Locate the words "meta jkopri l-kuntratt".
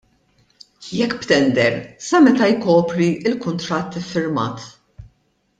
2.23-3.99